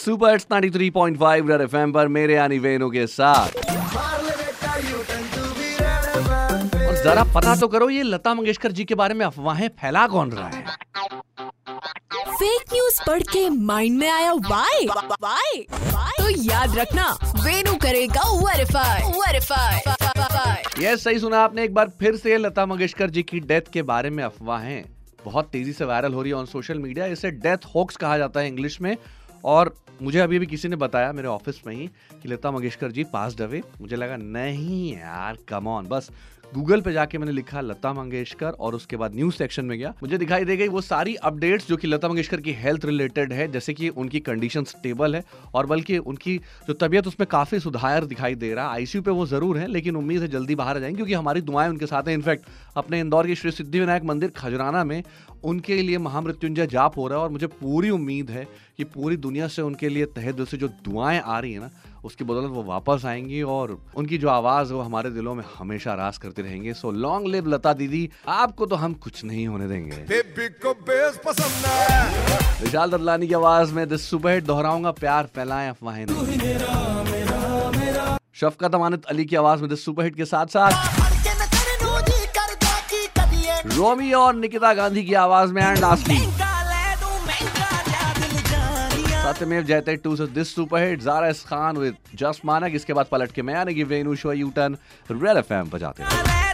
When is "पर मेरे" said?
1.92-2.34